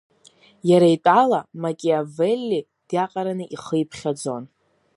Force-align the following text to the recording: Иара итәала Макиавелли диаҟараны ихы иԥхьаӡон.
Иара 0.69 0.87
итәала 0.95 1.39
Макиавелли 1.61 2.59
диаҟараны 2.87 3.45
ихы 3.55 3.75
иԥхьаӡон. 3.83 4.43